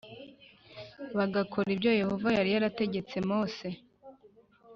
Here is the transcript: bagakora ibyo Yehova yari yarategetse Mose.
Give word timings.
bagakora 1.17 1.67
ibyo 1.75 1.91
Yehova 2.01 2.27
yari 2.37 2.49
yarategetse 2.55 3.15
Mose. 3.29 3.67